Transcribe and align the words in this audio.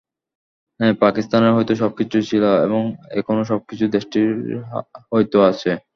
হ্যাঁ, 0.79 0.93
পাকিস্তানের 1.01 1.55
হয়তো 1.55 1.73
সবকিছুই 1.75 2.23
ছিল 2.29 2.43
এবং 2.65 2.81
এখনো 3.19 3.41
সবকিছুই 3.51 3.93
দেশটির 3.95 4.29
হয়তো 5.11 5.37
আছে। 5.49 5.71